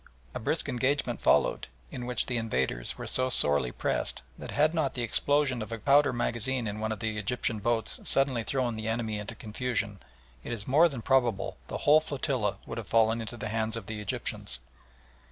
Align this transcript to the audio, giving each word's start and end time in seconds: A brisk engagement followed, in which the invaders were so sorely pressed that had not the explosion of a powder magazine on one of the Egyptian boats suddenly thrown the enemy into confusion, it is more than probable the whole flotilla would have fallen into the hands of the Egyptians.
A 0.33 0.39
brisk 0.39 0.67
engagement 0.67 1.21
followed, 1.21 1.67
in 1.91 2.07
which 2.07 2.25
the 2.25 2.37
invaders 2.37 2.97
were 2.97 3.05
so 3.05 3.29
sorely 3.29 3.71
pressed 3.71 4.23
that 4.35 4.49
had 4.49 4.73
not 4.73 4.95
the 4.95 5.03
explosion 5.03 5.61
of 5.61 5.71
a 5.71 5.77
powder 5.77 6.11
magazine 6.11 6.67
on 6.67 6.79
one 6.79 6.91
of 6.91 7.01
the 7.01 7.19
Egyptian 7.19 7.59
boats 7.59 7.99
suddenly 8.03 8.43
thrown 8.43 8.75
the 8.75 8.87
enemy 8.87 9.19
into 9.19 9.35
confusion, 9.35 9.99
it 10.43 10.51
is 10.53 10.67
more 10.67 10.89
than 10.89 11.03
probable 11.03 11.57
the 11.67 11.77
whole 11.85 11.99
flotilla 11.99 12.57
would 12.65 12.79
have 12.79 12.87
fallen 12.87 13.21
into 13.21 13.37
the 13.37 13.49
hands 13.49 13.75
of 13.75 13.85
the 13.85 14.01
Egyptians. 14.01 14.59